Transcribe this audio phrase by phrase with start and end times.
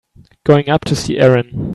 [0.43, 1.69] Going up to see Erin.